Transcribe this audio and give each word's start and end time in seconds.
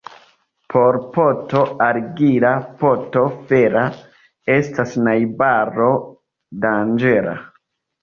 Por 0.73 0.95
poto 1.17 1.61
argila 1.89 2.55
poto 2.81 3.27
fera 3.53 3.85
estas 4.59 4.99
najbaro 5.11 5.95
danĝera. 6.69 7.43